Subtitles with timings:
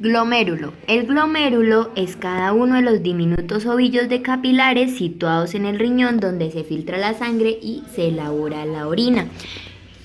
[0.00, 0.74] Glomérulo.
[0.86, 6.20] El glomérulo es cada uno de los diminutos ovillos de capilares situados en el riñón
[6.20, 9.26] donde se filtra la sangre y se elabora la orina.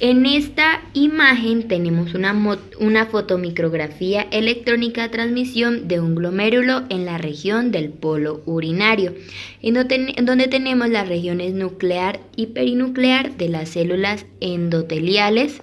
[0.00, 2.34] En esta imagen tenemos una,
[2.80, 9.12] una fotomicrografía electrónica de transmisión de un glomérulo en la región del polo urinario,
[9.60, 9.74] en
[10.24, 15.60] donde tenemos las regiones nuclear y perinuclear de las células endoteliales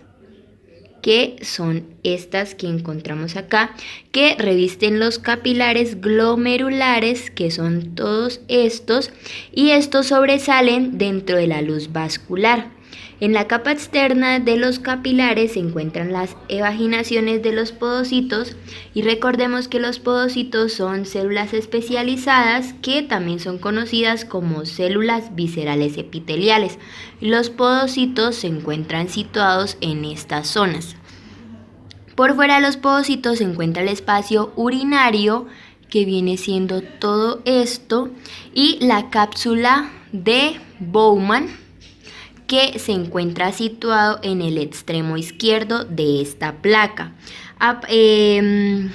[1.01, 3.75] que son estas que encontramos acá,
[4.11, 9.11] que revisten los capilares glomerulares, que son todos estos,
[9.53, 12.78] y estos sobresalen dentro de la luz vascular.
[13.21, 18.55] En la capa externa de los capilares se encuentran las evaginaciones de los podocitos
[18.93, 25.97] y recordemos que los podocitos son células especializadas que también son conocidas como células viscerales
[25.97, 26.79] epiteliales.
[27.19, 30.95] Los podocitos se encuentran situados en estas zonas.
[32.15, 35.45] Por fuera de los podocitos se encuentra el espacio urinario
[35.89, 38.09] que viene siendo todo esto
[38.53, 41.49] y la cápsula de Bowman
[42.49, 47.13] que se encuentra situado en el extremo izquierdo de esta placa.
[47.87, 48.89] Em,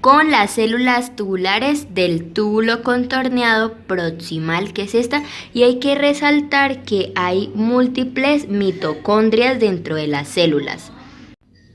[0.00, 6.82] con las células tubulares del túbulo contorneado proximal, que es esta, y hay que resaltar
[6.84, 10.90] que hay múltiples mitocondrias dentro de las células.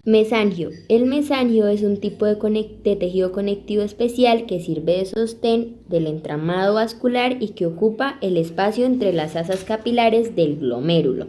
[0.06, 0.70] Mesangio.
[0.88, 6.76] El mesangio es un tipo de, tejido conectivo especial que sirve de sostén del entramado
[6.76, 11.26] vascular y que ocupa el espacio entre las asas capilares del glomérulo.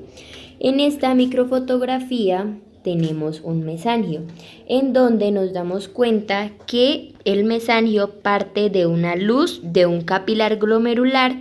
[0.61, 4.21] En esta microfotografía tenemos un mesangio,
[4.69, 10.59] en donde nos damos cuenta que el mesangio parte de una luz de un capilar
[10.59, 11.41] glomerular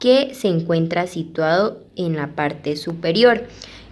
[0.00, 3.44] que se encuentra situado en la parte superior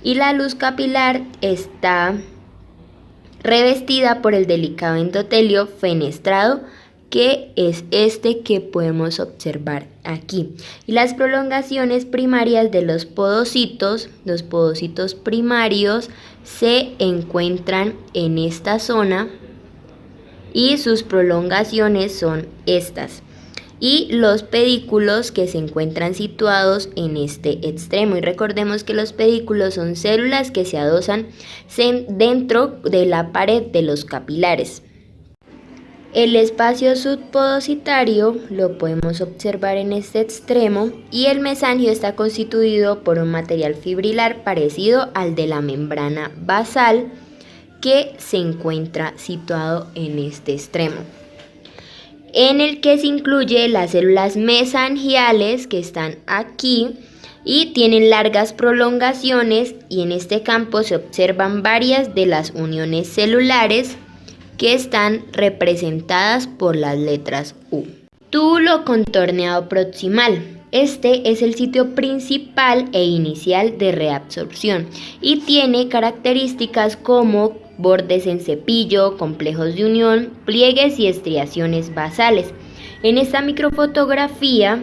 [0.03, 2.21] y la luz capilar está
[3.43, 6.61] revestida por el delicado endotelio fenestrado
[7.13, 10.55] que es este que podemos observar aquí.
[10.87, 16.09] Y las prolongaciones primarias de los podocitos, los podocitos primarios,
[16.43, 19.29] se encuentran en esta zona
[20.55, 23.23] y sus prolongaciones son estas
[23.83, 28.17] y los pedículos que se encuentran situados en este extremo.
[28.17, 31.27] Y recordemos que los pedículos son células que se adosan
[32.09, 34.85] dentro de la pared de los capilares.
[36.15, 43.19] El espacio subpodocitario lo podemos observar en este extremo y el mesangio está constituido por
[43.19, 47.11] un material fibrilar parecido al de la membrana basal
[47.81, 50.99] que se encuentra situado en este extremo
[52.33, 56.97] en el que se incluye las células mesangiales que están aquí
[57.45, 63.97] y tienen largas prolongaciones y en este campo se observan varias de las uniones celulares
[64.57, 67.85] que están representadas por las letras U.
[68.31, 70.62] Túbulo contorneado proximal.
[70.73, 74.87] Este es el sitio principal e inicial de reabsorción
[75.21, 82.55] y tiene características como bordes en cepillo, complejos de unión, pliegues y estriaciones basales.
[83.03, 84.83] En esta microfotografía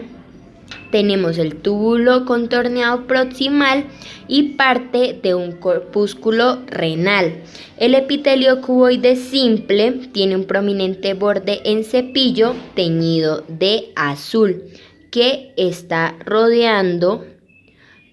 [0.92, 3.86] tenemos el túbulo contorneado proximal
[4.28, 7.42] y parte de un corpúsculo renal.
[7.78, 14.69] El epitelio cuboide simple tiene un prominente borde en cepillo teñido de azul
[15.10, 17.24] que está rodeando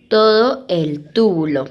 [0.10, 1.66] todo el túbulo.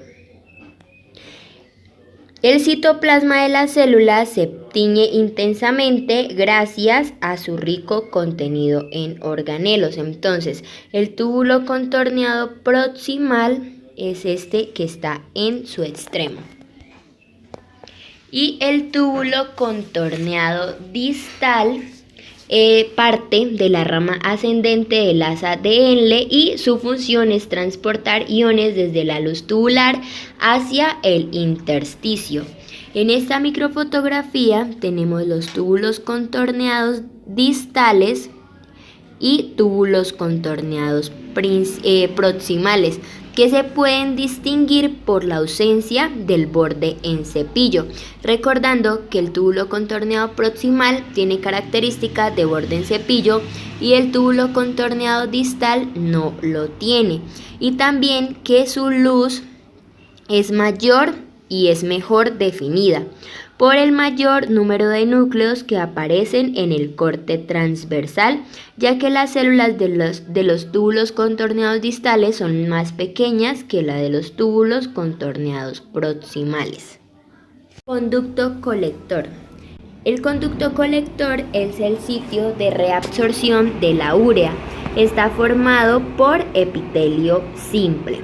[2.42, 9.96] El citoplasma de las células se tiñe intensamente gracias a su rico contenido en organelos.
[9.96, 16.40] Entonces, el túbulo contorneado proximal es este que está en su extremo.
[18.30, 21.82] Y el túbulo contorneado distal
[22.48, 28.76] eh, parte de la rama ascendente del asa de y su función es transportar iones
[28.76, 30.00] desde la luz tubular
[30.38, 32.44] hacia el intersticio.
[32.94, 38.30] En esta microfotografía tenemos los túbulos contorneados distales
[39.18, 41.12] y túbulos contorneados
[41.82, 43.00] eh, proximales
[43.36, 47.86] que se pueden distinguir por la ausencia del borde en cepillo,
[48.22, 53.42] recordando que el túbulo contorneado proximal tiene característica de borde en cepillo
[53.78, 57.20] y el túbulo contorneado distal no lo tiene,
[57.60, 59.42] y también que su luz
[60.30, 61.14] es mayor
[61.50, 63.04] y es mejor definida
[63.56, 68.42] por el mayor número de núcleos que aparecen en el corte transversal,
[68.76, 73.82] ya que las células de los, de los túbulos contorneados distales son más pequeñas que
[73.82, 77.00] la de los túbulos contorneados proximales.
[77.84, 79.26] Conducto colector.
[80.04, 84.52] El conducto colector es el sitio de reabsorción de la urea.
[84.96, 88.20] Está formado por epitelio simple.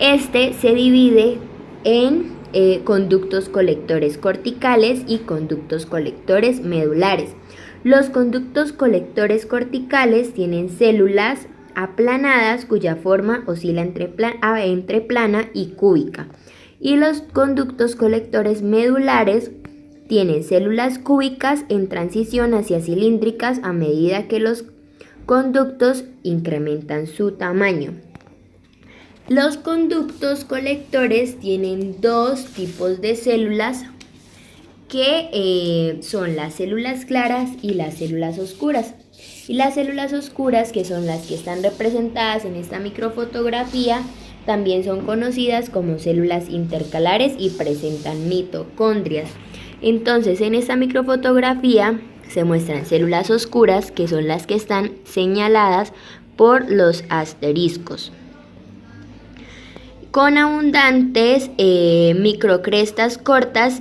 [0.00, 1.38] Este se divide
[1.84, 7.34] en eh, conductos colectores corticales y conductos colectores medulares.
[7.84, 14.12] Los conductos colectores corticales tienen células aplanadas cuya forma oscila entre,
[14.64, 16.28] entre plana y cúbica.
[16.78, 19.50] Y los conductos colectores medulares
[20.08, 24.64] tienen células cúbicas en transición hacia cilíndricas a medida que los
[25.26, 27.94] conductos incrementan su tamaño.
[29.34, 33.86] Los conductos colectores tienen dos tipos de células
[34.90, 38.92] que eh, son las células claras y las células oscuras.
[39.48, 44.02] Y las células oscuras, que son las que están representadas en esta microfotografía,
[44.44, 49.30] también son conocidas como células intercalares y presentan mitocondrias.
[49.80, 55.94] Entonces, en esta microfotografía se muestran células oscuras, que son las que están señaladas
[56.36, 58.12] por los asteriscos.
[60.12, 63.80] Con abundantes eh, microcrestas cortas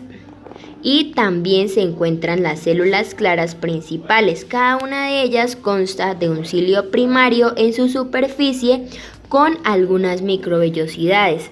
[0.82, 4.46] y también se encuentran las células claras principales.
[4.46, 8.88] Cada una de ellas consta de un cilio primario en su superficie
[9.28, 11.52] con algunas microvellosidades.